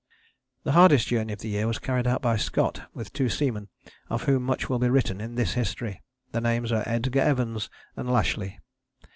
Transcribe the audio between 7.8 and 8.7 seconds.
and Lashly.